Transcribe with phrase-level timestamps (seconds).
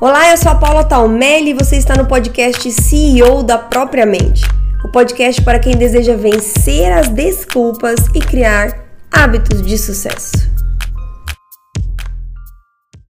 [0.00, 4.42] Olá, eu sou a Paula Talmelli e você está no podcast CEO da Própria Mente.
[4.84, 10.32] O podcast para quem deseja vencer as desculpas e criar hábitos de sucesso.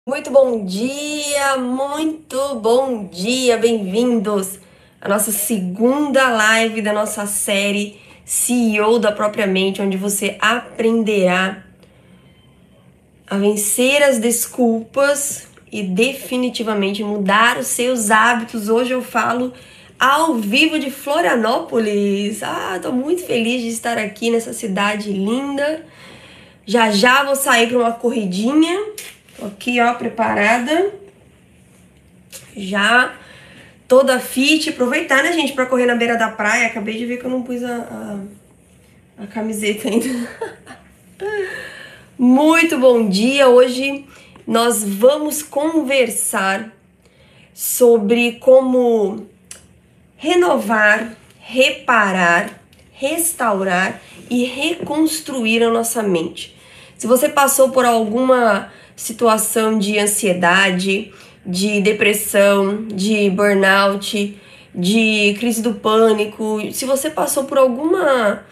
[0.08, 4.58] Muito bom dia, muito bom dia, bem-vindos
[5.02, 11.62] à nossa segunda live da nossa série CEO da Própria Mente, onde você aprenderá
[13.28, 18.68] a vencer as desculpas e definitivamente mudar os seus hábitos.
[18.68, 19.52] Hoje eu falo
[19.98, 22.42] ao vivo de Florianópolis.
[22.42, 25.84] Ah, tô muito feliz de estar aqui nessa cidade linda.
[26.66, 28.78] Já já vou sair para uma corridinha.
[29.38, 30.90] Tô aqui, ó, preparada.
[32.56, 33.14] Já
[33.86, 34.70] toda fit.
[34.70, 36.66] Aproveitar, né, gente, para correr na beira da praia.
[36.66, 37.76] Acabei de ver que eu não pus a,
[39.18, 40.08] a, a camiseta ainda.
[42.18, 43.48] muito bom dia.
[43.48, 44.04] Hoje
[44.50, 46.72] nós vamos conversar
[47.54, 49.28] sobre como
[50.16, 52.60] renovar, reparar,
[52.90, 56.56] restaurar e reconstruir a nossa mente.
[56.98, 61.14] Se você passou por alguma situação de ansiedade,
[61.46, 64.36] de depressão, de burnout,
[64.74, 68.44] de crise do pânico, se você passou por alguma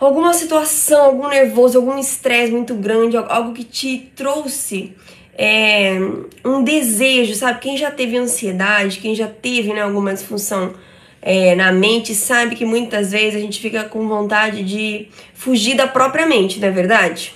[0.00, 4.96] alguma situação, algum nervoso, algum estresse muito grande, algo que te trouxe
[5.36, 5.98] é,
[6.44, 7.60] um desejo, sabe?
[7.60, 10.74] Quem já teve ansiedade, quem já teve né, alguma disfunção
[11.22, 15.86] é, na mente, sabe que muitas vezes a gente fica com vontade de fugir da
[15.86, 17.34] própria mente, não é verdade?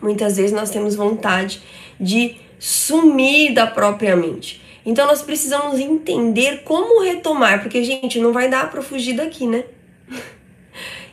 [0.00, 1.62] Muitas vezes nós temos vontade
[2.00, 4.62] de sumir da própria mente.
[4.86, 9.64] Então nós precisamos entender como retomar, porque gente, não vai dar para fugir daqui, né?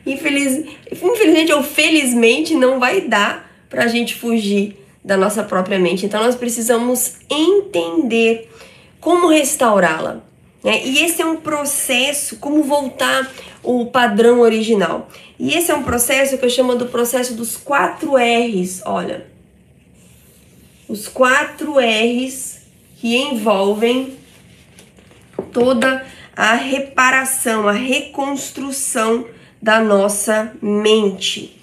[0.06, 6.06] Infeliz, infelizmente ou felizmente não vai dar para a gente fugir da nossa própria mente.
[6.06, 8.50] Então nós precisamos entender
[9.00, 10.22] como restaurá-la.
[10.64, 10.82] Né?
[10.86, 13.32] E esse é um processo, como voltar
[13.64, 15.10] o padrão original.
[15.40, 18.82] E esse é um processo que eu chamo do processo dos quatro R's.
[18.86, 19.26] Olha,
[20.88, 22.60] os quatro R's
[23.00, 24.18] que envolvem
[25.52, 26.06] toda
[26.36, 29.26] a reparação, a reconstrução
[29.62, 31.62] da nossa mente,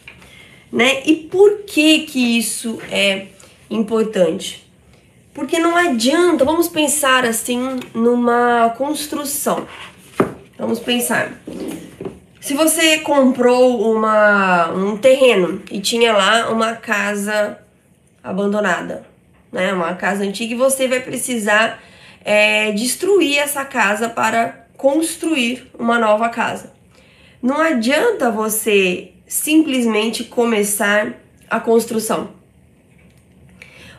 [0.73, 1.03] né?
[1.05, 3.27] E por que que isso é
[3.69, 4.67] importante?
[5.35, 9.67] Porque não adianta, vamos pensar assim numa construção.
[10.59, 11.33] Vamos pensar.
[12.41, 17.59] Se você comprou uma, um terreno e tinha lá uma casa
[18.23, 19.07] abandonada,
[19.53, 19.73] né?
[19.73, 21.81] Uma casa antiga e você vai precisar
[22.25, 26.78] é, destruir essa casa para construir uma nova casa.
[27.43, 31.15] Não adianta você simplesmente começar
[31.49, 32.31] a construção.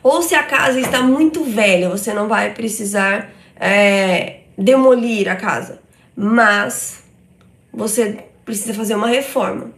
[0.04, 5.82] Ou se a casa está muito velha, você não vai precisar é, demolir a casa,
[6.16, 7.04] mas
[7.72, 9.72] você precisa fazer uma reforma.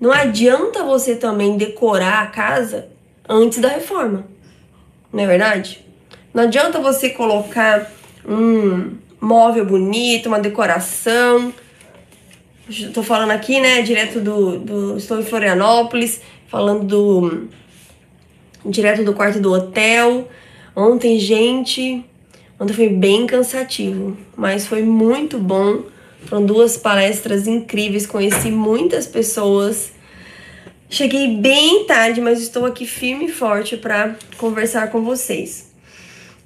[0.00, 2.88] Não adianta você também decorar a casa
[3.28, 4.26] antes da reforma,
[5.12, 5.84] não é verdade?
[6.34, 7.90] Não adianta você colocar
[8.26, 11.52] um móvel bonito, uma decoração,
[12.72, 14.96] Estou falando aqui, né, direto do, do.
[14.96, 17.48] Estou em Florianópolis, falando do.
[18.64, 20.28] Direto do quarto do hotel.
[20.74, 22.04] Ontem, gente.
[22.58, 25.82] Ontem foi bem cansativo, mas foi muito bom.
[26.26, 29.92] Foram duas palestras incríveis, conheci muitas pessoas.
[30.88, 35.72] Cheguei bem tarde, mas estou aqui firme e forte para conversar com vocês.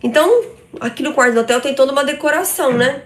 [0.02, 0.44] Então,
[0.80, 3.02] aqui no quarto do hotel tem toda uma decoração, né?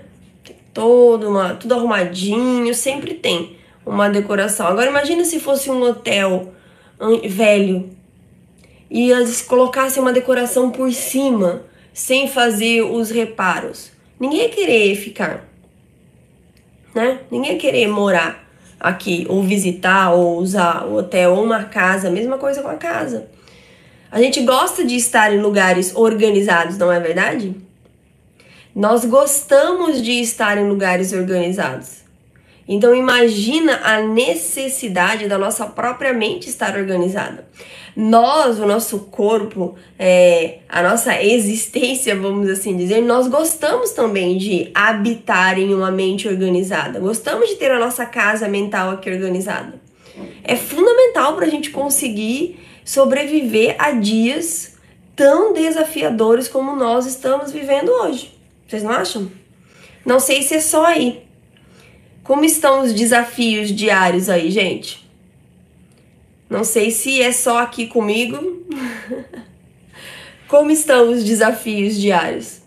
[0.72, 4.66] Todo, uma, tudo arrumadinho, sempre tem uma decoração.
[4.66, 6.52] Agora imagine se fosse um hotel
[7.28, 7.90] velho
[8.90, 13.92] e eles colocassem uma decoração por cima, sem fazer os reparos.
[14.18, 15.48] Ninguém ia querer ficar,
[16.94, 17.20] né?
[17.30, 18.48] Ninguém ia querer morar
[18.78, 23.28] aqui, ou visitar, ou usar o hotel, ou uma casa, mesma coisa com a casa.
[24.10, 27.54] A gente gosta de estar em lugares organizados, não é verdade?
[28.74, 32.00] Nós gostamos de estar em lugares organizados.
[32.68, 37.44] Então imagina a necessidade da nossa própria mente estar organizada.
[37.96, 44.70] Nós, o nosso corpo, é, a nossa existência, vamos assim dizer, nós gostamos também de
[44.72, 47.00] habitar em uma mente organizada.
[47.00, 49.74] Gostamos de ter a nossa casa mental aqui organizada.
[50.44, 54.76] É fundamental para a gente conseguir sobreviver a dias
[55.16, 58.39] tão desafiadores como nós estamos vivendo hoje.
[58.70, 59.28] Vocês não acham?
[60.06, 61.24] Não sei se é só aí.
[62.22, 65.04] Como estão os desafios diários aí, gente?
[66.48, 68.64] Não sei se é só aqui comigo.
[70.46, 72.60] Como estão os desafios diários?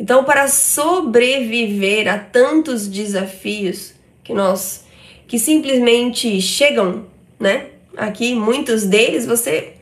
[0.00, 3.94] Então, para sobreviver a tantos desafios
[4.24, 4.84] que nós
[5.28, 7.06] que simplesmente chegam,
[7.38, 7.68] né?
[7.96, 9.74] Aqui, muitos deles você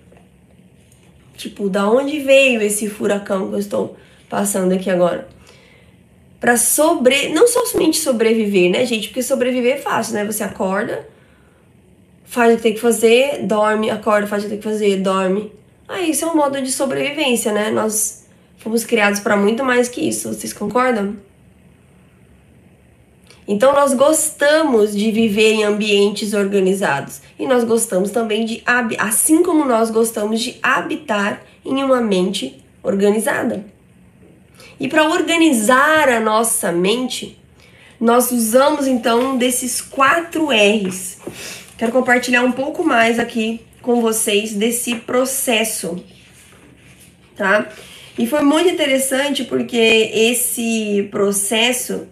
[1.39, 3.97] tipo, da onde veio esse furacão que eu estou
[4.29, 5.29] passando aqui agora?
[6.41, 9.09] Para sobre, não somente sobreviver, né, gente?
[9.09, 10.25] Porque sobreviver é fácil, né?
[10.25, 11.09] Você acorda,
[12.25, 15.53] faz o que tem que fazer, dorme, acorda, faz o que tem que fazer, dorme.
[15.89, 17.71] Ah, isso é um modo de sobrevivência, né?
[17.71, 18.27] Nós
[18.59, 20.33] fomos criados para muito mais que isso.
[20.33, 21.17] Vocês concordam?
[23.49, 28.63] Então nós gostamos de viver em ambientes organizados e nós gostamos também de
[28.99, 33.65] assim como nós gostamos de habitar em uma mente organizada.
[34.81, 37.39] E para organizar a nossa mente,
[38.01, 41.19] nós usamos então desses quatro R's.
[41.77, 46.03] Quero compartilhar um pouco mais aqui com vocês desse processo,
[47.37, 47.69] tá?
[48.19, 52.07] E foi muito interessante porque esse processo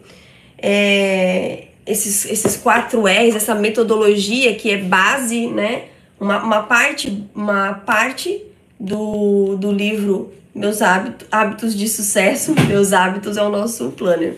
[0.58, 5.84] é, esses, esses quatro R's, essa metodologia que é base, né?
[6.18, 8.42] Uma, uma parte, uma parte
[8.78, 14.36] do, do livro Meus hábitos, hábitos de Sucesso, Meus Hábitos é o nosso planner.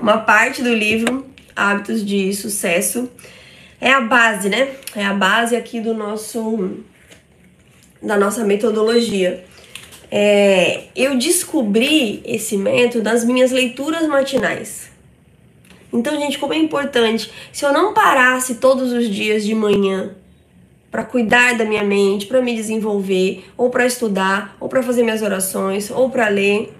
[0.00, 1.24] Uma parte do livro
[1.56, 3.08] Hábitos de Sucesso
[3.80, 4.72] é a base, né?
[4.94, 6.78] É a base aqui do nosso
[8.02, 9.44] da nossa metodologia.
[10.10, 14.90] É, eu descobri esse método nas minhas leituras matinais.
[15.92, 20.14] Então, gente, como é importante, se eu não parasse todos os dias de manhã
[20.94, 25.22] para cuidar da minha mente, para me desenvolver, ou para estudar, ou para fazer minhas
[25.22, 26.72] orações, ou para ler,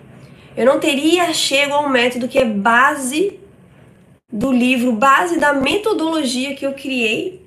[0.57, 3.41] eu não teria chego a um método que é base
[4.33, 7.45] do livro, base da metodologia que eu criei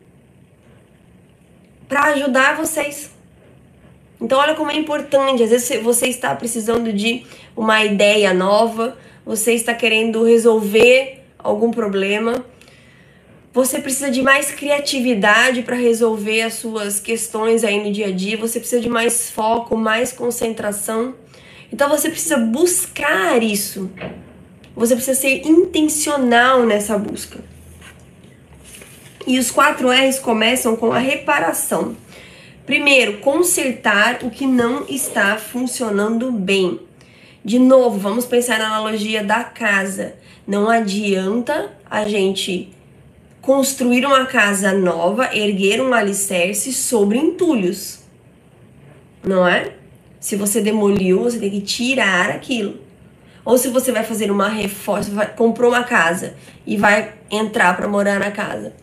[1.88, 3.12] para ajudar vocês.
[4.20, 5.44] Então, olha como é importante.
[5.44, 7.24] Às vezes você está precisando de
[7.56, 12.44] uma ideia nova, você está querendo resolver algum problema.
[13.58, 18.38] Você precisa de mais criatividade para resolver as suas questões aí no dia a dia.
[18.38, 21.16] Você precisa de mais foco, mais concentração.
[21.74, 23.90] Então você precisa buscar isso.
[24.76, 27.40] Você precisa ser intencional nessa busca.
[29.26, 31.98] E os quatro R's começam com a reparação.
[32.64, 36.80] Primeiro, consertar o que não está funcionando bem.
[37.44, 40.14] De novo, vamos pensar na analogia da casa.
[40.46, 42.77] Não adianta a gente
[43.48, 48.00] construir uma casa nova, erguer um alicerce sobre entulhos.
[49.24, 49.72] Não é?
[50.20, 52.76] Se você demoliu, você tem que tirar aquilo.
[53.46, 56.36] Ou se você vai fazer uma reforma, vai, comprou uma casa
[56.66, 58.74] e vai entrar para morar na casa.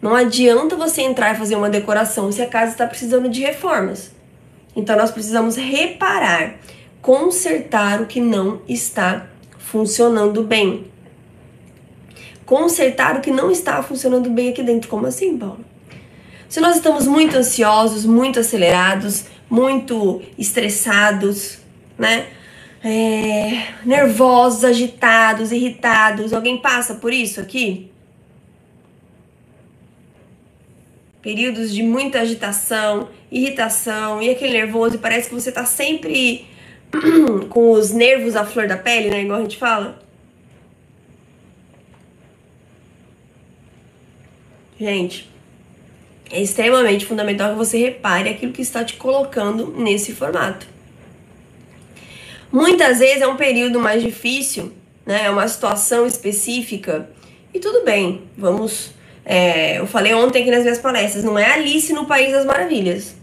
[0.00, 4.12] Não adianta você entrar e fazer uma decoração se a casa está precisando de reformas.
[4.76, 6.54] Então nós precisamos reparar,
[7.02, 9.26] consertar o que não está
[9.58, 10.92] funcionando bem
[12.46, 14.88] consertar o que não está funcionando bem aqui dentro.
[14.88, 15.62] Como assim, Paulo?
[16.48, 21.58] Se nós estamos muito ansiosos, muito acelerados, muito estressados,
[21.98, 22.28] né?
[22.84, 26.32] É, nervosos, agitados, irritados.
[26.32, 27.90] Alguém passa por isso aqui?
[31.20, 36.46] Períodos de muita agitação, irritação e aquele nervoso, e parece que você tá sempre
[37.50, 39.22] com os nervos à flor da pele, né?
[39.22, 40.05] Igual a gente fala.
[44.78, 45.30] Gente,
[46.30, 50.66] é extremamente fundamental que você repare aquilo que está te colocando nesse formato.
[52.52, 54.72] Muitas vezes é um período mais difícil,
[55.04, 55.24] né?
[55.24, 57.08] É uma situação específica
[57.54, 58.22] e tudo bem.
[58.36, 58.90] Vamos.
[59.24, 63.16] É, eu falei ontem aqui nas minhas palestras, não é Alice no País das Maravilhas,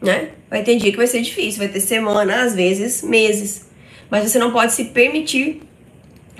[0.00, 0.30] né?
[0.50, 3.66] Vai ter dia que vai ser difícil, vai ter semana, às vezes meses,
[4.10, 5.62] mas você não pode se permitir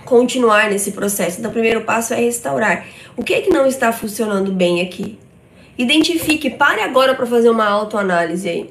[0.05, 1.39] continuar nesse processo.
[1.39, 2.87] Então, o primeiro passo é restaurar.
[3.17, 5.19] O que é que não está funcionando bem aqui?
[5.79, 8.71] Identifique, pare agora para fazer uma autoanálise aí.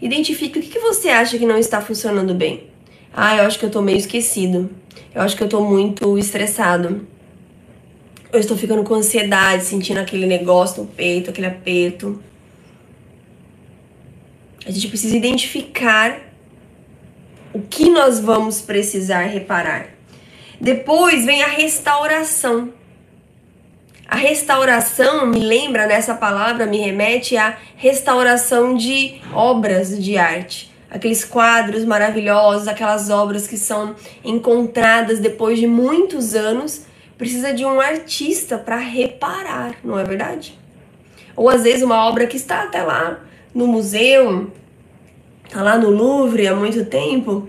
[0.00, 2.64] Identifique o que, que você acha que não está funcionando bem.
[3.12, 4.70] Ah, eu acho que eu tô meio esquecido.
[5.14, 7.06] Eu acho que eu tô muito estressado.
[8.30, 12.22] Eu estou ficando com ansiedade, sentindo aquele negócio no peito, aquele aperto.
[14.66, 16.20] A gente precisa identificar
[17.54, 19.88] o que nós vamos precisar reparar.
[20.60, 22.75] Depois vem a restauração.
[24.08, 30.72] A restauração me lembra nessa palavra, me remete à restauração de obras de arte.
[30.88, 36.86] Aqueles quadros maravilhosos, aquelas obras que são encontradas depois de muitos anos,
[37.18, 40.56] precisa de um artista para reparar, não é verdade?
[41.34, 43.20] Ou às vezes uma obra que está até lá
[43.52, 44.52] no museu,
[45.50, 47.48] tá lá no Louvre há muito tempo,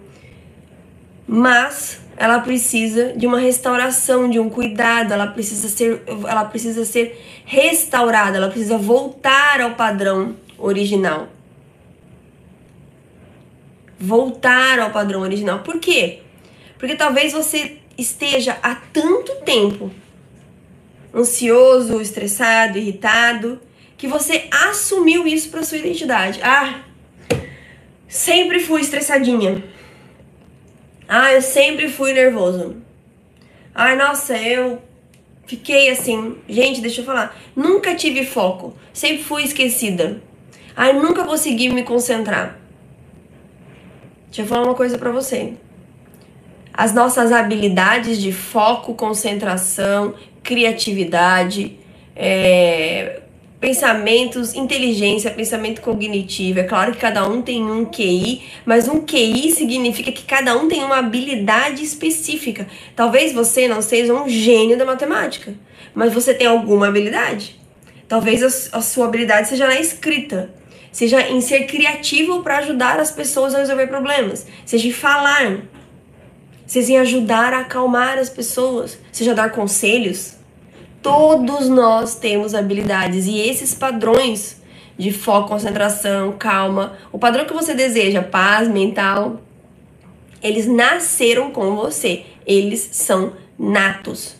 [1.28, 7.24] mas ela precisa de uma restauração, de um cuidado, ela precisa ser, ela precisa ser
[7.46, 11.28] restaurada, ela precisa voltar ao padrão original.
[14.00, 15.60] Voltar ao padrão original.
[15.60, 16.20] Por quê?
[16.80, 19.92] Porque talvez você esteja há tanto tempo
[21.14, 23.60] ansioso, estressado, irritado,
[23.96, 26.40] que você assumiu isso para sua identidade.
[26.44, 26.82] Ah,
[28.08, 29.64] sempre fui estressadinha.
[31.08, 32.76] Ah, eu sempre fui nervoso.
[33.74, 34.82] Ai, nossa, eu
[35.46, 36.38] fiquei assim.
[36.50, 37.38] Gente, deixa eu falar.
[37.56, 38.76] Nunca tive foco.
[38.92, 40.22] Sempre fui esquecida.
[40.76, 42.60] Ai, nunca consegui me concentrar.
[44.26, 45.54] Deixa eu falar uma coisa para você.
[46.74, 51.80] As nossas habilidades de foco, concentração, criatividade,
[52.16, 53.22] é,
[53.60, 56.60] pensamentos, inteligência, pensamento cognitivo.
[56.60, 60.68] É claro que cada um tem um QI, mas um QI significa que cada um
[60.68, 62.68] tem uma habilidade específica.
[62.96, 65.54] Talvez você não seja um gênio da matemática,
[65.94, 67.58] mas você tem alguma habilidade.
[68.08, 70.54] Talvez a, sua habilidade seja na escrita,
[70.92, 75.64] seja em ser criativo para ajudar as pessoas a resolver problemas, seja em falar,
[76.66, 80.37] seja em ajudar a acalmar as pessoas, seja dar conselhos.
[81.02, 84.62] Todos nós temos habilidades e esses padrões
[84.98, 89.42] de foco, concentração, calma, o padrão que você deseja, paz mental,
[90.42, 94.36] eles nasceram com você, eles são natos.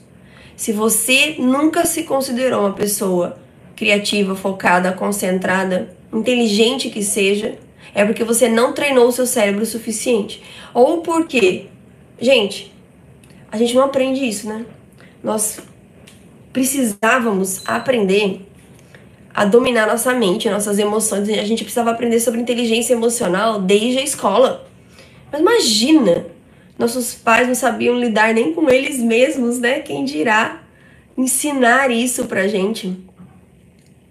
[0.56, 3.38] Se você nunca se considerou uma pessoa
[3.76, 7.56] criativa, focada, concentrada, inteligente que seja,
[7.94, 10.42] é porque você não treinou o seu cérebro o suficiente.
[10.74, 11.68] Ou porque,
[12.20, 12.74] gente,
[13.52, 14.66] a gente não aprende isso, né?
[15.24, 15.60] Nós
[16.58, 18.42] precisávamos aprender
[19.32, 21.30] a dominar nossa mente, nossas emoções.
[21.30, 24.68] A gente precisava aprender sobre inteligência emocional desde a escola.
[25.32, 26.26] Mas imagina,
[26.76, 29.82] nossos pais não sabiam lidar nem com eles mesmos, né?
[29.82, 30.64] Quem dirá
[31.16, 33.06] ensinar isso pra gente?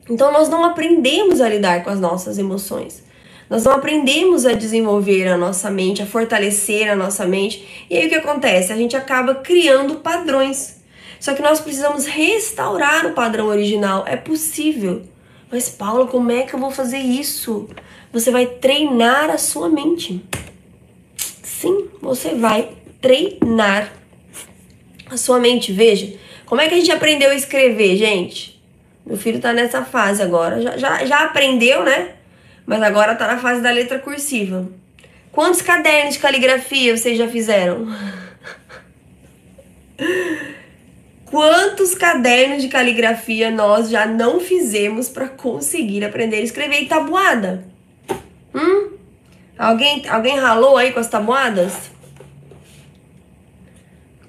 [0.08, 3.02] Então nós não aprendemos a lidar com as nossas emoções.
[3.50, 7.86] Nós não aprendemos a desenvolver a nossa mente, a fortalecer a nossa mente.
[7.90, 8.72] E aí o que acontece?
[8.72, 10.75] A gente acaba criando padrões
[11.20, 14.04] só que nós precisamos restaurar o padrão original.
[14.06, 15.02] É possível.
[15.50, 17.68] Mas, Paula, como é que eu vou fazer isso?
[18.12, 20.24] Você vai treinar a sua mente.
[21.42, 22.70] Sim, você vai
[23.00, 23.92] treinar
[25.08, 25.72] a sua mente.
[25.72, 28.62] Veja, como é que a gente aprendeu a escrever, gente?
[29.04, 30.60] Meu filho tá nessa fase agora.
[30.60, 32.14] Já, já, já aprendeu, né?
[32.66, 34.68] Mas agora tá na fase da letra cursiva.
[35.30, 37.86] Quantos cadernos de caligrafia vocês já fizeram?
[41.30, 47.64] Quantos cadernos de caligrafia nós já não fizemos para conseguir aprender a escrever em tabuada?
[48.54, 48.92] Hum?
[49.58, 51.90] Alguém, alguém ralou aí com as tabuadas?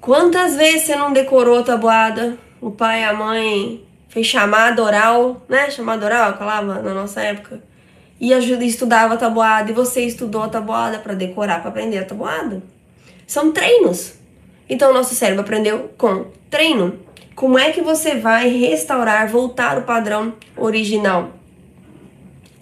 [0.00, 2.36] Quantas vezes você não decorou a tabuada?
[2.60, 5.70] O pai e a mãe fez chamada oral, né?
[5.70, 7.62] Chamada oral, falava na nossa época.
[8.20, 12.04] E ajuda, estudava a tabuada e você estudou a tabuada para decorar, para aprender a
[12.04, 12.60] tabuada.
[13.24, 14.17] São treinos.
[14.68, 16.98] Então, nosso cérebro aprendeu com treino.
[17.34, 21.30] Como é que você vai restaurar, voltar o padrão original?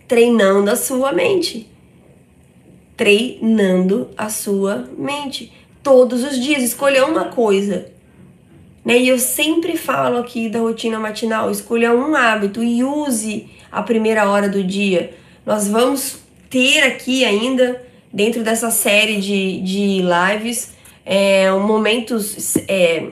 [0.07, 1.69] Treinando a sua mente.
[2.97, 5.53] Treinando a sua mente.
[5.83, 7.91] Todos os dias, escolha uma coisa.
[8.85, 8.99] Né?
[8.99, 14.31] E eu sempre falo aqui da rotina matinal: escolha um hábito e use a primeira
[14.31, 15.13] hora do dia.
[15.45, 20.76] Nós vamos ter aqui ainda, dentro dessa série de, de lives,
[21.07, 23.07] é, momentos, é,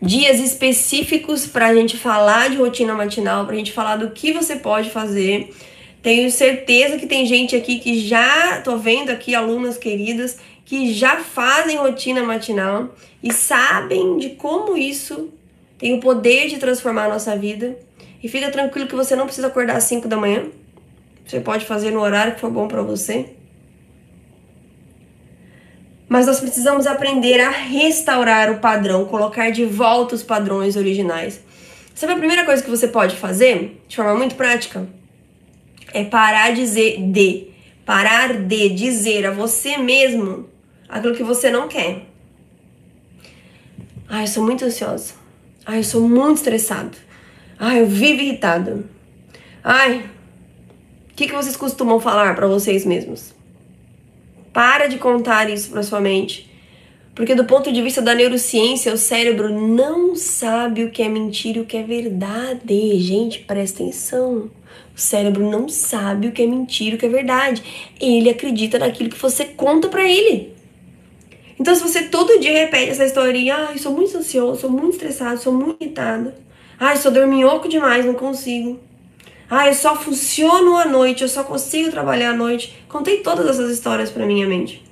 [0.00, 4.32] dias específicos para a gente falar de rotina matinal, para a gente falar do que
[4.32, 5.52] você pode fazer.
[6.00, 11.16] Tenho certeza que tem gente aqui que já, tô vendo aqui alunas queridas que já
[11.18, 15.28] fazem rotina matinal e sabem de como isso
[15.78, 17.76] tem o poder de transformar a nossa vida.
[18.22, 20.44] E fica tranquilo que você não precisa acordar às 5 da manhã.
[21.26, 23.30] Você pode fazer no horário que for bom para você
[26.12, 31.40] mas nós precisamos aprender a restaurar o padrão, colocar de volta os padrões originais.
[31.94, 34.86] Sabe a primeira coisa que você pode fazer, de forma muito prática?
[35.90, 37.46] É parar de dizer de,
[37.86, 40.50] parar de dizer a você mesmo
[40.86, 42.02] aquilo que você não quer.
[44.06, 45.14] Ai, eu sou muito ansiosa.
[45.64, 46.94] Ai, eu sou muito estressado.
[47.58, 48.84] Ai, eu vivo irritado.
[49.64, 50.04] Ai,
[51.10, 53.32] o que, que vocês costumam falar para vocês mesmos?
[54.52, 56.50] Para de contar isso para sua mente.
[57.14, 61.58] Porque do ponto de vista da neurociência, o cérebro não sabe o que é mentira
[61.58, 62.98] e o que é verdade.
[62.98, 64.50] Gente, presta atenção.
[64.94, 67.62] O cérebro não sabe o que é mentira e o que é verdade.
[68.00, 70.54] Ele acredita naquilo que você conta para ele.
[71.58, 75.40] Então, se você todo dia repete essa historinha, ai, sou muito ansioso, sou muito estressado,
[75.40, 76.32] sou muito irritado.
[76.78, 78.80] Ai, sou dorminhoco demais, não consigo.
[79.48, 82.76] Ai, eu só funciono à noite, eu só consigo trabalhar à noite.
[82.88, 84.82] Contei todas essas histórias para minha mente.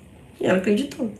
[0.40, 1.12] E ela acreditou.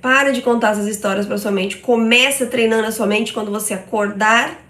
[0.00, 1.78] Para de contar essas histórias para sua mente.
[1.78, 4.62] Começa treinando a sua mente quando você acordar,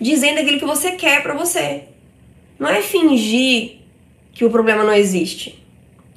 [0.00, 1.84] dizendo aquilo que você quer para você.
[2.58, 3.78] Não é fingir
[4.32, 5.60] que o problema não existe.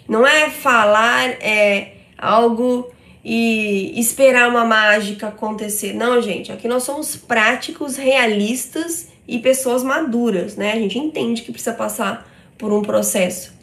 [0.07, 2.93] Não é falar é, algo
[3.24, 5.94] e esperar uma mágica acontecer.
[5.94, 6.51] Não, gente.
[6.51, 10.74] Aqui nós somos práticos, realistas e pessoas maduras, né?
[10.74, 13.53] A gente entende que precisa passar por um processo.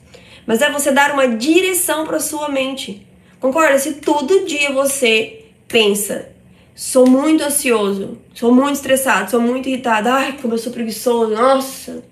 [0.46, 3.06] Mas é você dar uma direção para sua mente.
[3.38, 3.78] Concorda?
[3.78, 6.30] Se todo dia você pensa,
[6.74, 12.02] sou muito ansioso, sou muito estressado, sou muito irritado, ai, como eu sou preguiçoso, nossa.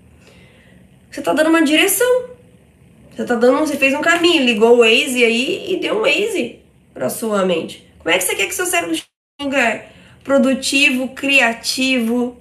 [1.10, 2.28] Você tá dando uma direção.
[3.10, 6.67] Você tá dando, você fez um caminho, ligou o Waze aí e deu um Waze
[6.98, 7.88] para sua mente.
[8.00, 9.08] Como é que você quer que seu cérebro chegue
[9.40, 9.86] um lugar
[10.24, 12.36] produtivo, criativo?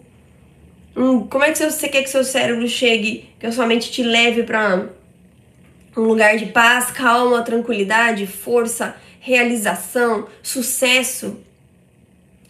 [0.96, 4.42] Como é que você quer que seu cérebro chegue, que a sua mente te leve
[4.42, 4.90] para
[5.96, 11.38] um lugar de paz, calma, tranquilidade, força, realização, sucesso.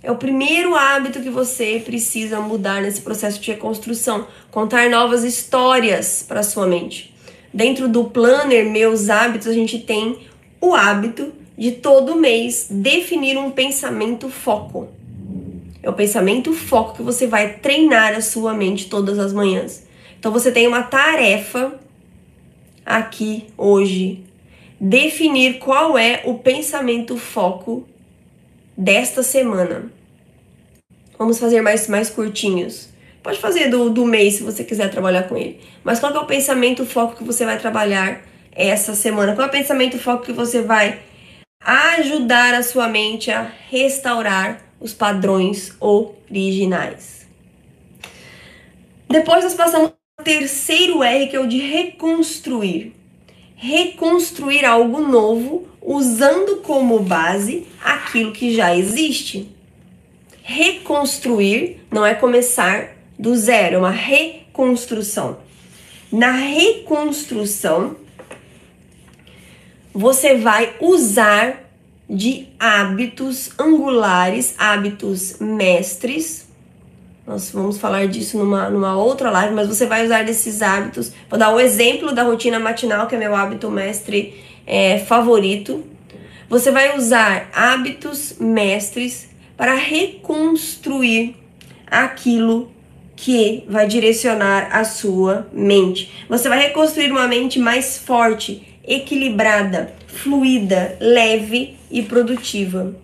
[0.02, 6.24] É o primeiro hábito que você precisa mudar nesse processo de reconstrução, contar novas histórias
[6.26, 7.14] para sua mente.
[7.54, 10.20] Dentro do planner Meus Hábitos, a gente tem
[10.62, 14.88] o hábito de todo mês definir um pensamento foco.
[15.82, 19.88] É o pensamento foco que você vai treinar a sua mente todas as manhãs.
[20.20, 21.80] Então você tem uma tarefa
[22.86, 24.24] aqui hoje
[24.80, 27.88] definir qual é o pensamento foco
[28.78, 29.92] desta semana.
[31.18, 32.90] Vamos fazer mais, mais curtinhos.
[33.24, 35.60] Pode fazer do, do mês se você quiser trabalhar com ele.
[35.84, 38.22] Mas qual é o pensamento foco que você vai trabalhar
[38.52, 39.34] essa semana?
[39.34, 41.00] Qual é o pensamento foco que você vai
[41.67, 47.27] ajudar a sua mente a restaurar os padrões originais?
[49.10, 49.91] Depois nós passamos
[50.23, 52.93] terceiro R, que é o de reconstruir.
[53.56, 59.49] Reconstruir algo novo usando como base aquilo que já existe.
[60.43, 65.39] Reconstruir não é começar do zero, é uma reconstrução.
[66.12, 67.97] Na reconstrução,
[69.97, 71.63] você vai usar
[72.07, 76.47] de hábitos angulares, hábitos mestres,
[77.25, 81.12] nós vamos falar disso numa, numa outra live, mas você vai usar desses hábitos.
[81.27, 85.83] Vou dar um exemplo da rotina matinal, que é meu hábito mestre é, favorito.
[86.47, 91.36] Você vai usar hábitos mestres para reconstruir
[91.88, 92.71] aquilo
[93.15, 96.25] que vai direcionar a sua mente.
[96.29, 102.95] Você vai reconstruir uma mente mais forte, equilibrada, fluida, leve e produtiva.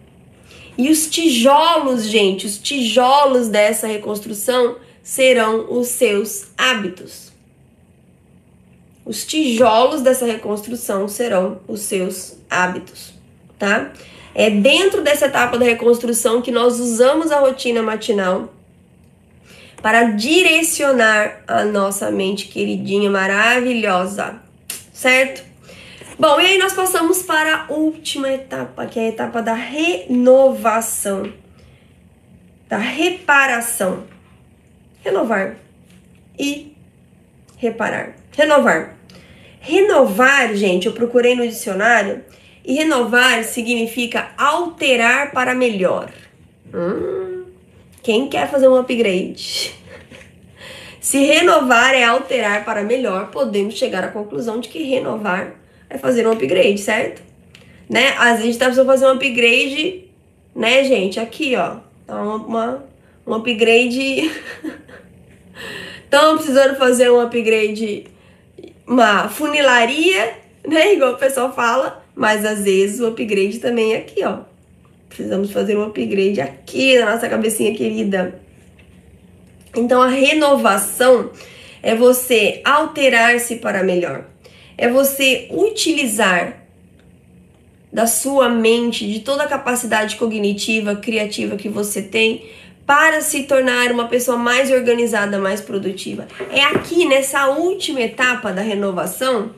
[0.77, 7.31] E os tijolos, gente, os tijolos dessa reconstrução serão os seus hábitos.
[9.05, 13.13] Os tijolos dessa reconstrução serão os seus hábitos,
[13.59, 13.91] tá?
[14.33, 18.51] É dentro dessa etapa da reconstrução que nós usamos a rotina matinal
[19.81, 24.41] para direcionar a nossa mente queridinha, maravilhosa,
[24.93, 25.52] certo?
[26.17, 31.33] Bom, e aí nós passamos para a última etapa, que é a etapa da renovação,
[32.69, 34.03] da reparação.
[35.03, 35.57] Renovar
[36.37, 36.77] e
[37.57, 38.13] reparar.
[38.31, 38.95] Renovar.
[39.59, 42.23] Renovar, gente, eu procurei no dicionário
[42.63, 46.11] e renovar significa alterar para melhor.
[46.71, 47.45] Hum,
[48.03, 49.73] quem quer fazer um upgrade?
[51.01, 55.62] Se renovar é alterar para melhor, podemos chegar à conclusão de que renovar
[55.93, 57.21] é fazer um upgrade, certo?
[57.87, 58.15] Né?
[58.17, 60.05] Às vezes tá precisando fazer um upgrade,
[60.55, 61.19] né, gente?
[61.19, 61.77] Aqui, ó.
[62.07, 62.85] Tá uma, uma,
[63.27, 64.31] um upgrade.
[66.03, 68.05] Estão precisando fazer um upgrade,
[68.87, 70.33] uma funilaria,
[70.67, 70.93] né?
[70.93, 72.03] Igual o pessoal fala.
[72.15, 74.39] Mas às vezes o upgrade também é aqui, ó.
[75.07, 78.39] Precisamos fazer um upgrade aqui na nossa cabecinha querida.
[79.75, 81.29] Então a renovação
[81.83, 84.32] é você alterar-se para melhor
[84.77, 86.63] é você utilizar
[87.91, 92.43] da sua mente, de toda a capacidade cognitiva, criativa que você tem,
[92.85, 96.27] para se tornar uma pessoa mais organizada, mais produtiva.
[96.51, 99.51] É aqui nessa última etapa da renovação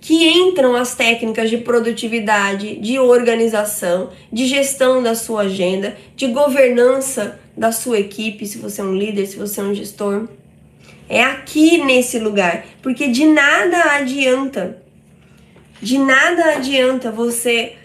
[0.00, 7.38] que entram as técnicas de produtividade, de organização, de gestão da sua agenda, de governança
[7.56, 10.26] da sua equipe, se você é um líder, se você é um gestor.
[11.10, 14.80] É aqui nesse lugar, porque de nada adianta,
[15.82, 17.76] de nada adianta você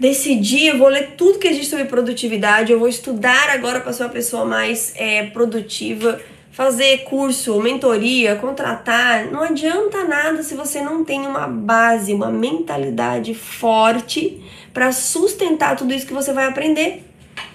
[0.00, 4.02] decidir, eu vou ler tudo que existe sobre produtividade, eu vou estudar agora para ser
[4.02, 6.20] uma pessoa mais é, produtiva
[6.50, 13.34] fazer curso, mentoria, contratar, não adianta nada se você não tem uma base, uma mentalidade
[13.34, 14.40] forte
[14.72, 17.04] para sustentar tudo isso que você vai aprender.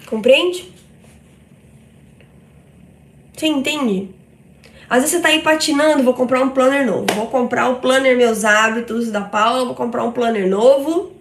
[0.05, 0.69] Compreende?
[3.33, 4.18] Você entende?
[4.89, 7.05] Às vezes você tá aí patinando, vou comprar um planner novo.
[7.13, 11.11] Vou comprar o planner Meus Hábitos da Paula, vou comprar um planner novo.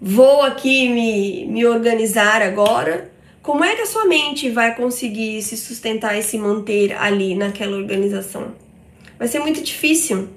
[0.00, 3.10] Vou aqui me, me organizar agora
[3.48, 7.78] como é que a sua mente vai conseguir se sustentar e se manter ali naquela
[7.78, 8.54] organização?
[9.18, 10.28] Vai ser muito difícil.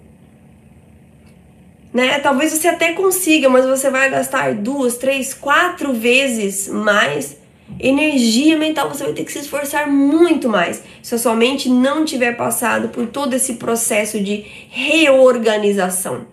[1.93, 2.19] Né?
[2.19, 7.36] Talvez você até consiga, mas você vai gastar duas, três, quatro vezes mais
[7.80, 8.90] energia mental.
[8.90, 12.90] Você vai ter que se esforçar muito mais se a sua mente não tiver passado
[12.90, 16.26] por todo esse processo de reorganização.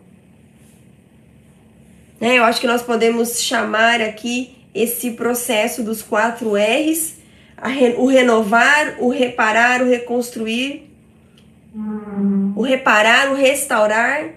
[2.20, 2.38] Né?
[2.38, 7.16] Eu acho que nós podemos chamar aqui esse processo dos quatro R's,
[7.62, 10.88] re, o renovar, o reparar, o reconstruir,
[12.55, 14.31] o reparar, o restaurar,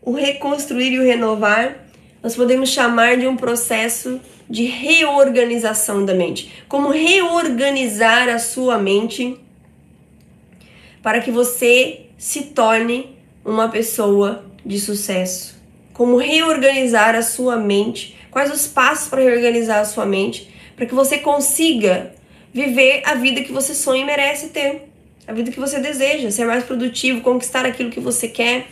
[0.00, 1.86] o reconstruir e o renovar,
[2.22, 4.20] nós podemos chamar de um processo
[4.52, 6.52] de reorganização da mente.
[6.68, 9.40] Como reorganizar a sua mente
[11.02, 15.60] para que você se torne uma pessoa de sucesso.
[15.92, 20.94] Como reorganizar a sua mente Quais os passos para reorganizar a sua mente para que
[20.94, 22.14] você consiga
[22.52, 24.88] viver a vida que você sonha e merece ter,
[25.28, 28.68] a vida que você deseja, ser mais produtivo, conquistar aquilo que você quer,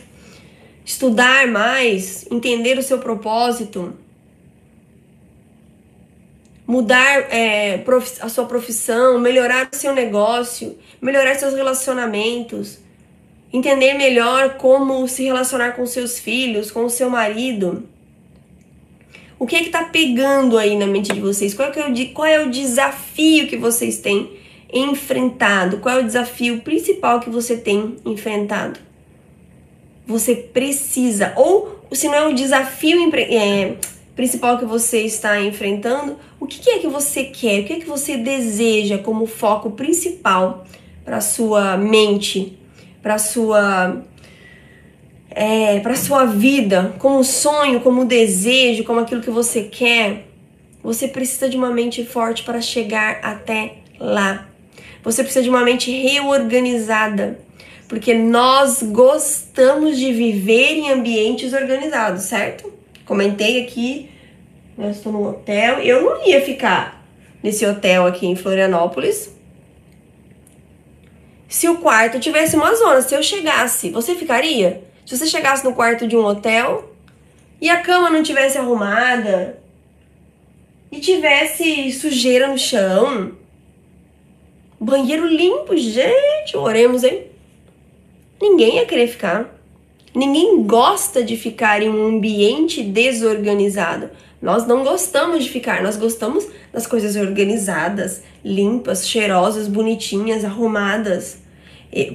[0.83, 3.93] estudar mais, entender o seu propósito,
[6.71, 7.83] mudar é,
[8.21, 12.79] a sua profissão, melhorar o seu negócio, melhorar seus relacionamentos,
[13.51, 17.83] entender melhor como se relacionar com seus filhos, com o seu marido.
[19.37, 21.53] O que é que tá pegando aí na mente de vocês?
[21.53, 24.31] Qual é, o, qual é o desafio que vocês têm
[24.71, 25.79] enfrentado?
[25.79, 28.79] Qual é o desafio principal que você tem enfrentado?
[30.07, 33.75] Você precisa, ou se não é o desafio é,
[34.15, 37.61] principal que você está enfrentando, o que é que você quer?
[37.61, 40.65] O que é que você deseja como foco principal
[41.03, 42.57] para sua mente,
[43.01, 44.03] para sua
[45.29, 50.27] é, para sua vida, como sonho, como desejo, como aquilo que você quer,
[50.83, 54.49] você precisa de uma mente forte para chegar até lá.
[55.03, 57.39] Você precisa de uma mente reorganizada,
[57.87, 62.80] porque nós gostamos de viver em ambientes organizados, certo?
[63.05, 64.09] Comentei aqui,
[64.77, 67.05] eu estou no hotel, eu não ia ficar
[67.41, 69.35] nesse hotel aqui em Florianópolis.
[71.47, 74.83] Se o quarto tivesse uma zona, se eu chegasse, você ficaria?
[75.05, 76.93] Se você chegasse no quarto de um hotel
[77.59, 79.59] e a cama não tivesse arrumada
[80.91, 83.33] e tivesse sujeira no chão,
[84.79, 87.27] banheiro limpo, gente, oremos, hein?
[88.41, 89.60] Ninguém ia querer ficar.
[90.13, 94.09] Ninguém gosta de ficar em um ambiente desorganizado.
[94.41, 101.41] Nós não gostamos de ficar, nós gostamos das coisas organizadas, limpas, cheirosas, bonitinhas, arrumadas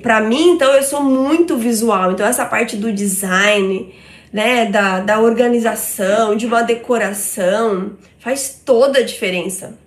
[0.02, 2.12] para mim, então, eu sou muito visual.
[2.12, 3.94] Então, essa parte do design,
[4.32, 9.78] né, da, da organização, de uma decoração, faz toda a diferença.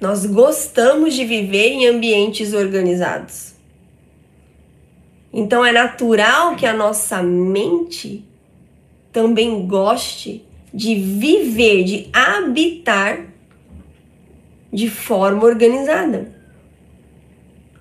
[0.00, 3.53] Nós gostamos de viver em ambientes organizados.
[5.36, 8.24] Então, é natural que a nossa mente
[9.12, 13.26] também goste de viver, de habitar
[14.72, 16.32] de forma organizada.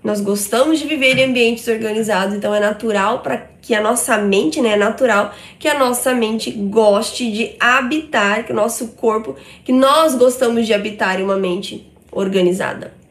[0.04, 4.60] Nós gostamos de viver em ambientes organizados, então é natural para que a nossa mente,
[4.60, 9.72] né, é natural que a nossa mente goste de habitar, que o nosso corpo, que
[9.72, 13.03] nós gostamos de habitar em uma mente organizada.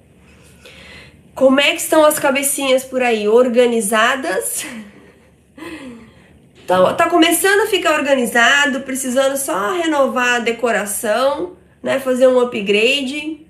[1.34, 3.26] Como é que estão as cabecinhas por aí?
[3.26, 4.66] Organizadas?
[6.64, 13.46] Então, tá começando a ficar organizado, precisando só renovar a decoração, né, fazer um upgrade,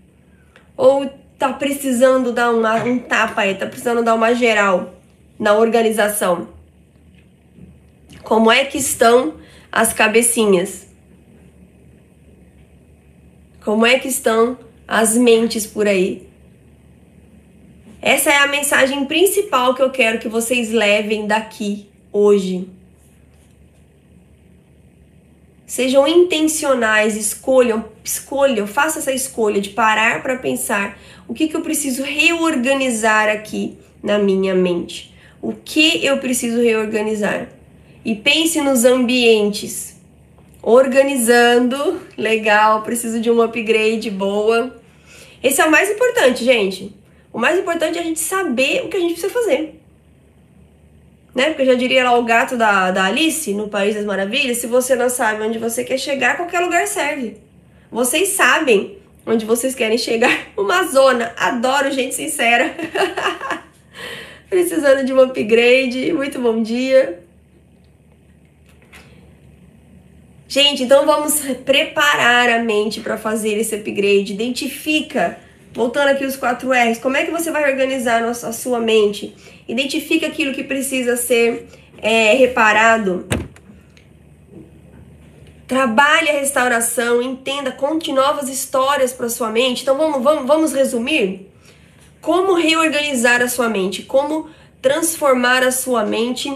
[0.77, 4.95] ou tá precisando dar uma, um tapa aí, tá precisando dar uma geral
[5.39, 6.49] na organização.
[8.23, 9.35] Como é que estão
[9.71, 10.87] as cabecinhas?
[13.65, 16.32] Como é que estão as mentes por aí?
[18.03, 22.69] Essa é a mensagem principal que eu quero que vocês levem daqui hoje.
[25.65, 31.61] Sejam intencionais, escolham, escolham, faça essa escolha de parar para pensar o que, que eu
[31.61, 35.15] preciso reorganizar aqui na minha mente.
[35.41, 37.51] O que eu preciso reorganizar?
[38.05, 39.97] E pense nos ambientes.
[40.61, 44.77] Organizando, legal, preciso de um upgrade boa.
[45.41, 47.01] Esse é o mais importante, gente.
[47.33, 49.81] O mais importante é a gente saber o que a gente precisa fazer.
[51.35, 51.47] Né?
[51.49, 54.95] Porque já diria lá o gato da, da Alice no País das Maravilhas: se você
[54.95, 57.39] não sabe onde você quer chegar, qualquer lugar serve.
[57.91, 60.49] Vocês sabem onde vocês querem chegar.
[60.57, 61.33] Uma zona.
[61.37, 62.75] Adoro gente sincera.
[64.51, 66.13] Precisando de um upgrade.
[66.13, 67.23] Muito bom dia.
[70.47, 74.35] Gente, então vamos preparar a mente para fazer esse upgrade.
[74.35, 75.39] Identifica,
[75.75, 79.35] voltando aqui os 4 R's, como é que você vai organizar a sua mente?
[79.67, 83.27] Identifica aquilo que precisa ser é, reparado.
[85.67, 89.83] Trabalhe a restauração, entenda, conte novas histórias para sua mente.
[89.83, 91.51] Então vamos, vamos, vamos resumir?
[92.21, 94.03] Como reorganizar a sua mente?
[94.03, 94.51] Como
[94.83, 96.53] transformar a sua mente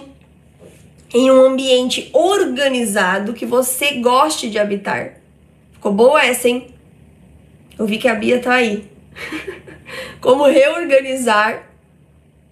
[1.14, 5.20] em um ambiente organizado que você goste de habitar.
[5.72, 6.74] Ficou boa essa, hein?
[7.79, 8.95] Eu vi que a Bia tá aí.
[10.20, 11.70] Como reorganizar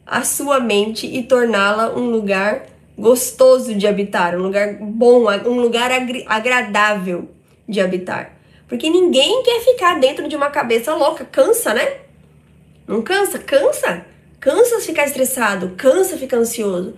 [0.07, 5.91] a sua mente e torná-la um lugar gostoso de habitar, um lugar bom, um lugar
[6.27, 7.29] agradável
[7.69, 8.33] de habitar.
[8.69, 11.99] Porque ninguém quer ficar dentro de uma cabeça louca, cansa, né?
[12.87, 13.39] Não cansa?
[13.39, 14.05] Cansa.
[14.41, 16.95] Cansa ficar estressado, cansa ficar ansioso.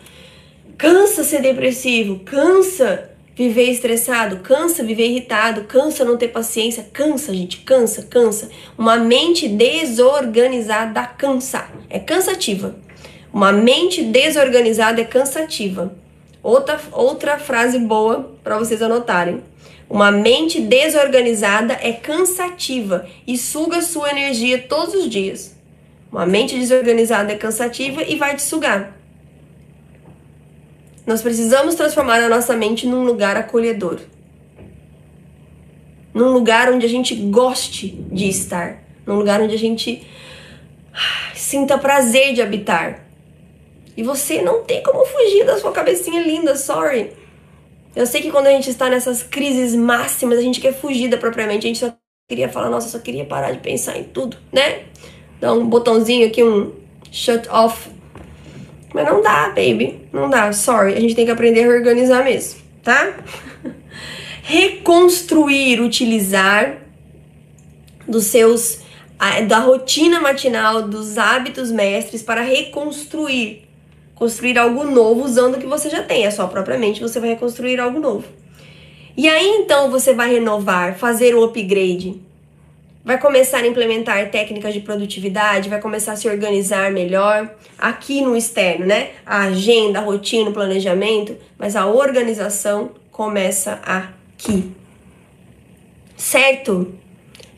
[0.77, 7.59] Cansa ser depressivo, cansa viver estressado, cansa viver irritado, cansa não ter paciência, cansa, gente,
[7.59, 8.49] cansa, cansa.
[8.79, 12.75] Uma mente desorganizada cansa, é cansativa.
[13.31, 15.95] Uma mente desorganizada é cansativa.
[16.43, 19.43] Outra, outra frase boa para vocês anotarem.
[19.89, 25.55] Uma mente desorganizada é cansativa e suga sua energia todos os dias.
[26.11, 28.96] Uma mente desorganizada é cansativa e vai te sugar.
[31.07, 34.01] Nós precisamos transformar a nossa mente num lugar acolhedor.
[36.13, 38.83] Num lugar onde a gente goste de estar.
[39.07, 40.05] Num lugar onde a gente
[41.35, 43.07] sinta prazer de habitar.
[43.97, 47.13] E você não tem como fugir da sua cabecinha linda, sorry.
[47.95, 51.17] Eu sei que quando a gente está nessas crises máximas, a gente quer fugir da
[51.17, 51.67] própria mente.
[51.67, 51.95] A gente só
[52.29, 54.83] queria falar, nossa, só queria parar de pensar em tudo, né?
[55.41, 56.73] Dar um botãozinho aqui, um
[57.11, 57.89] shut off
[58.97, 60.09] mas não dá, baby.
[60.11, 60.95] Não dá, sorry.
[60.95, 63.15] A gente tem que aprender a organizar mesmo, tá?
[64.43, 66.79] Reconstruir, utilizar
[68.09, 68.81] dos seus
[69.47, 73.69] da rotina matinal, dos hábitos mestres para reconstruir,
[74.15, 77.31] construir algo novo usando o que você já tem, a sua própria mente, você vai
[77.31, 78.27] reconstruir algo novo.
[79.15, 82.19] E aí então você vai renovar, fazer um upgrade,
[83.07, 88.37] vai começar a implementar técnicas de produtividade, vai começar a se organizar melhor aqui no
[88.37, 89.11] externo, né?
[89.25, 94.73] A agenda, a rotina, o planejamento, mas a organização começa aqui.
[96.17, 96.95] Certo?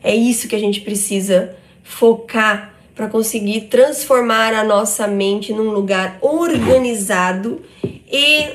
[0.03, 6.19] É isso que a gente precisa focar para conseguir transformar a nossa mente num lugar
[6.21, 7.63] organizado
[8.07, 8.45] e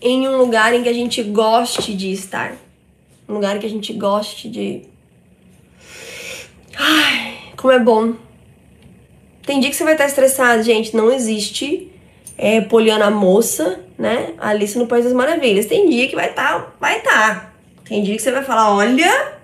[0.00, 2.56] em um lugar em que a gente goste de estar.
[3.28, 4.82] Um lugar que a gente goste de
[6.76, 8.14] Ai, como é bom.
[9.44, 10.94] Tem dia que você vai estar estressado, gente.
[10.94, 11.90] Não existe
[12.36, 14.34] é, Poliana Moça, né?
[14.38, 15.66] Alice no País das Maravilhas.
[15.66, 17.40] Tem dia que vai estar, tá, vai estar.
[17.40, 17.52] Tá.
[17.84, 19.34] Tem dia que você vai falar, olha,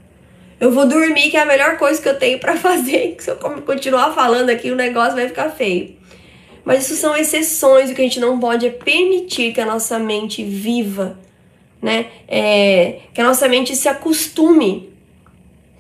[0.60, 3.14] eu vou dormir, que é a melhor coisa que eu tenho para fazer.
[3.16, 5.96] Que se eu continuar falando aqui, o negócio vai ficar feio.
[6.64, 9.98] Mas isso são exceções, o que a gente não pode é permitir que a nossa
[9.98, 11.18] mente viva,
[11.80, 12.06] né?
[12.28, 14.91] É, que a nossa mente se acostume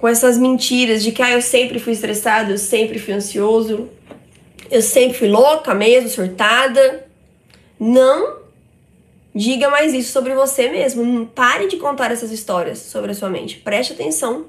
[0.02, 3.88] com essas mentiras de que ah, eu sempre fui estressado, eu sempre fui ansioso,
[4.68, 7.06] eu sempre fui louca mesmo, surtada.
[7.78, 8.38] Não
[9.32, 11.24] diga mais isso sobre você mesmo.
[11.26, 13.58] Pare de contar essas histórias sobre a sua mente.
[13.58, 14.46] Preste atenção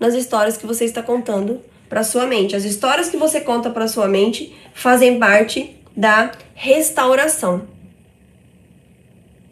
[0.00, 2.56] nas histórias que você está contando para sua mente.
[2.56, 7.68] As histórias que você conta para sua mente fazem parte da restauração.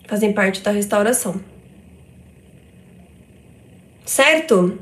[0.09, 1.39] Fazem parte da restauração.
[4.07, 4.79] Certo?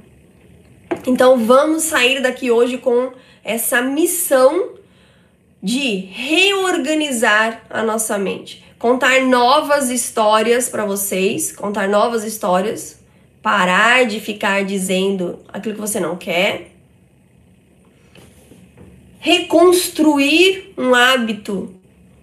[1.06, 4.74] Então vamos sair daqui hoje com essa missão
[5.62, 12.98] de reorganizar a nossa mente, contar novas histórias para vocês, contar novas histórias,
[13.42, 16.72] parar de ficar dizendo aquilo que você não quer,
[19.18, 21.74] reconstruir um hábito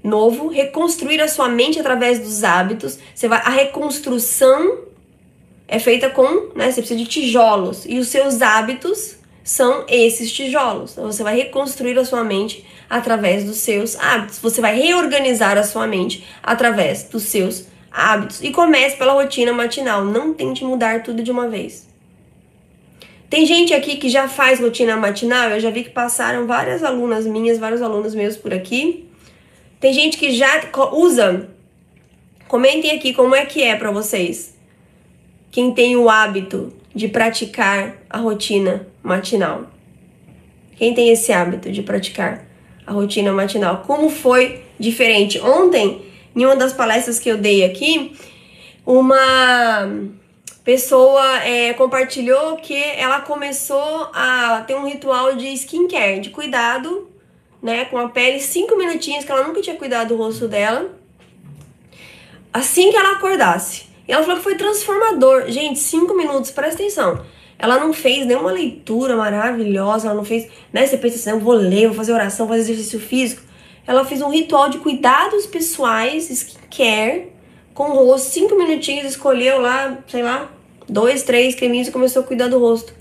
[0.04, 2.98] novo, reconstruir a sua mente através dos hábitos.
[3.14, 4.87] Você vai a reconstrução
[5.68, 10.92] é feita com, né, você precisa de tijolos e os seus hábitos são esses tijolos.
[10.92, 14.40] Então você vai reconstruir a sua mente através dos seus hábitos.
[14.40, 18.42] Você vai reorganizar a sua mente através dos seus hábitos.
[18.42, 20.04] E comece pela rotina matinal.
[20.04, 21.88] Não tente mudar tudo de uma vez.
[23.30, 27.26] Tem gente aqui que já faz rotina matinal, eu já vi que passaram várias alunas
[27.26, 29.06] minhas, vários alunos meus por aqui.
[29.82, 30.62] Tem gente que já
[30.94, 31.50] usa.
[32.48, 34.57] Comentem aqui como é que é para vocês.
[35.52, 39.68] Quem tem o hábito de praticar a rotina matinal.
[40.76, 42.44] Quem tem esse hábito de praticar
[42.86, 43.84] a rotina matinal?
[43.86, 45.40] Como foi diferente?
[45.40, 46.02] Ontem,
[46.36, 48.16] em uma das palestras que eu dei aqui,
[48.86, 49.88] uma
[50.64, 57.08] pessoa é, compartilhou que ela começou a ter um ritual de skincare, de cuidado,
[57.62, 60.94] né, com a pele, cinco minutinhos, que ela nunca tinha cuidado do rosto dela,
[62.52, 63.87] assim que ela acordasse.
[64.08, 65.46] E ela falou que foi transformador.
[65.50, 67.22] Gente, cinco minutos, presta atenção.
[67.60, 71.56] Ela não fez nenhuma leitura maravilhosa, ela não fez, né, você pensa assim, eu vou
[71.56, 73.42] ler, vou fazer oração, vou fazer exercício físico.
[73.86, 77.30] Ela fez um ritual de cuidados pessoais, skincare,
[77.74, 80.52] com o rosto, cinco minutinhos, escolheu lá, sei lá,
[80.88, 82.94] dois, três creminhos e começou a cuidar do rosto.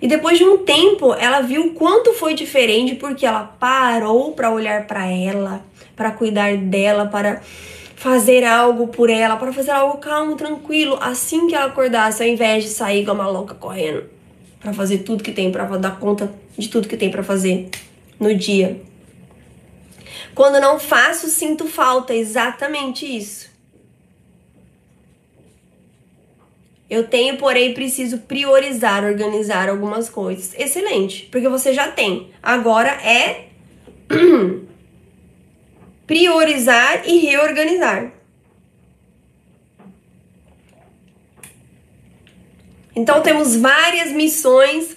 [0.00, 4.86] E depois de um tempo, ela viu quanto foi diferente porque ela parou para olhar
[4.86, 5.62] para ela,
[5.94, 7.40] para cuidar dela, para
[7.96, 12.62] fazer algo por ela, para fazer algo calmo, tranquilo, assim que ela acordasse, ao invés
[12.62, 14.04] de sair igual uma louca correndo
[14.60, 17.70] para fazer tudo que tem, para dar conta de tudo que tem para fazer
[18.20, 18.80] no dia.
[20.34, 23.48] Quando não faço, sinto falta, exatamente isso.
[26.88, 30.54] Eu tenho, porém, preciso priorizar, organizar algumas coisas.
[30.56, 32.28] Excelente, porque você já tem.
[32.42, 33.46] Agora é
[36.06, 38.12] priorizar e reorganizar.
[42.94, 44.96] Então temos várias missões.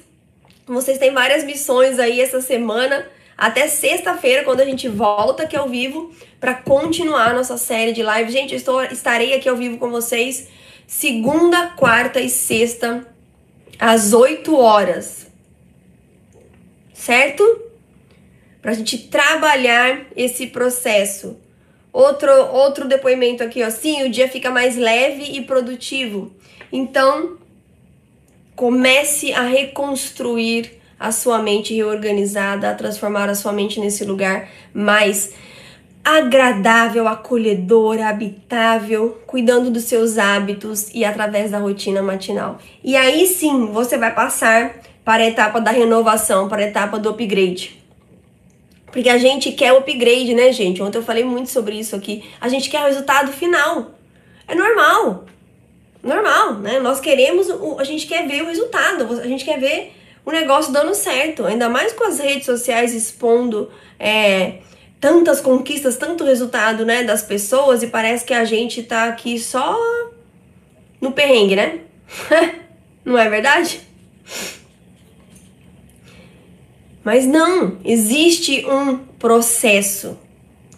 [0.65, 5.69] Vocês têm várias missões aí essa semana até sexta-feira, quando a gente volta aqui ao
[5.69, 8.31] vivo para continuar a nossa série de live.
[8.31, 10.49] Gente, eu estou, estarei aqui ao vivo com vocês
[10.89, 13.05] segunda, quarta e sexta,
[13.77, 15.27] às 8 horas.
[16.93, 17.68] Certo?
[18.61, 21.37] Para a gente trabalhar esse processo.
[21.91, 23.69] Outro, outro depoimento aqui, ó.
[23.69, 26.31] Sim, o dia fica mais leve e produtivo.
[26.71, 27.37] Então,
[28.55, 35.33] comece a reconstruir a sua mente reorganizada, a transformar a sua mente nesse lugar mais
[36.03, 42.59] agradável, acolhedor, habitável, cuidando dos seus hábitos e através da rotina matinal.
[42.83, 47.09] E aí sim você vai passar para a etapa da renovação, para a etapa do
[47.09, 47.78] upgrade.
[48.91, 50.81] Porque a gente quer o upgrade, né, gente?
[50.81, 52.23] Ontem eu falei muito sobre isso aqui.
[52.39, 53.91] A gente quer o resultado final.
[54.47, 55.25] É normal.
[56.01, 56.79] Normal, né?
[56.79, 59.93] Nós queremos, o, a gente quer ver o resultado, a gente quer ver
[60.25, 61.45] o negócio dando certo.
[61.45, 64.59] Ainda mais com as redes sociais expondo é,
[64.99, 69.77] tantas conquistas, tanto resultado, né, das pessoas e parece que a gente tá aqui só
[70.99, 71.79] no perrengue, né?
[73.05, 73.81] não é verdade?
[77.09, 80.15] Mas não, existe um processo.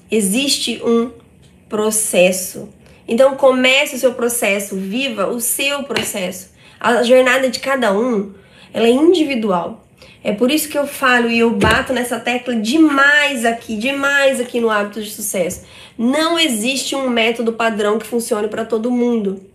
[0.09, 1.11] Existe um
[1.67, 2.69] processo.
[3.05, 6.51] Então comece o seu processo, viva o seu processo.
[6.79, 8.31] A jornada de cada um,
[8.73, 9.85] ela é individual.
[10.23, 14.61] É por isso que eu falo e eu bato nessa tecla demais aqui, demais aqui
[14.61, 15.65] no hábito de sucesso.
[15.97, 19.50] Não existe um método padrão que funcione para todo mundo.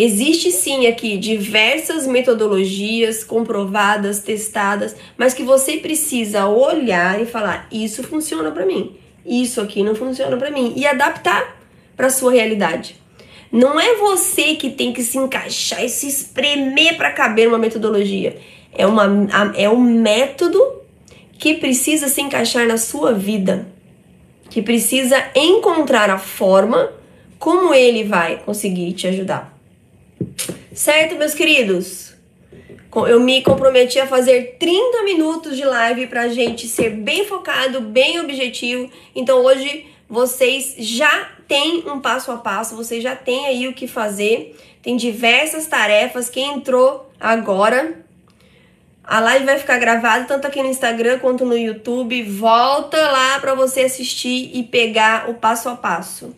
[0.00, 8.04] Existe sim aqui diversas metodologias comprovadas, testadas, mas que você precisa olhar e falar: isso
[8.04, 11.60] funciona para mim, isso aqui não funciona para mim e adaptar
[11.96, 12.94] para sua realidade.
[13.50, 18.38] Não é você que tem que se encaixar e se espremer para caber uma metodologia.
[18.72, 20.62] É, uma, é um método
[21.32, 23.66] que precisa se encaixar na sua vida,
[24.48, 26.88] que precisa encontrar a forma
[27.36, 29.57] como ele vai conseguir te ajudar.
[30.72, 32.14] Certo, meus queridos?
[33.06, 38.18] Eu me comprometi a fazer 30 minutos de live pra gente ser bem focado, bem
[38.20, 38.90] objetivo.
[39.14, 43.86] Então hoje vocês já têm um passo a passo, vocês já têm aí o que
[43.86, 44.56] fazer.
[44.82, 46.30] Tem diversas tarefas.
[46.30, 48.04] Quem entrou agora
[49.04, 52.22] a live vai ficar gravada tanto aqui no Instagram quanto no YouTube.
[52.24, 56.36] Volta lá para você assistir e pegar o passo a passo.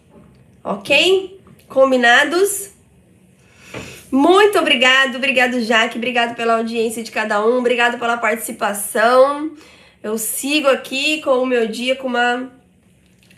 [0.63, 1.41] Ok?
[1.69, 2.71] Combinados?
[4.11, 9.53] Muito obrigado, obrigado Jaque, obrigado pela audiência de cada um, obrigado pela participação.
[10.03, 12.51] Eu sigo aqui com o meu dia com uma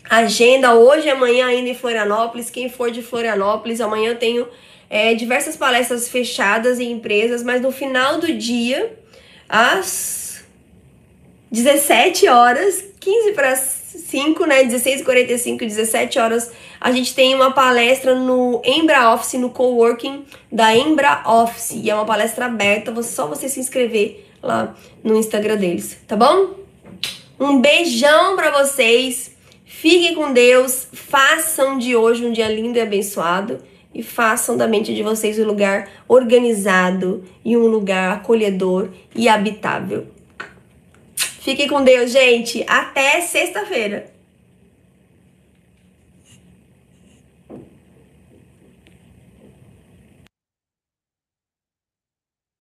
[0.09, 2.49] agenda hoje e amanhã ainda em Florianópolis.
[2.49, 4.49] Quem for de Florianópolis, amanhã eu tenho
[4.89, 8.97] é, diversas palestras fechadas em empresas, mas no final do dia,
[9.49, 10.45] às
[11.51, 14.65] 17 horas, 15 para 5, né?
[14.65, 16.51] 16h45, 17 horas,
[16.83, 21.71] a gente tem uma palestra no Embra Office, no coworking da Embra Office.
[21.77, 24.75] E é uma palestra aberta, só você se inscrever lá
[25.05, 26.55] no Instagram deles, tá bom?
[27.39, 29.31] Um beijão para vocês.
[29.65, 30.89] Fiquem com Deus.
[30.93, 33.59] Façam de hoje um dia lindo e abençoado.
[33.95, 40.09] E façam da mente de vocês um lugar organizado e um lugar acolhedor e habitável.
[41.15, 42.65] Fiquem com Deus, gente.
[42.67, 44.12] Até sexta-feira.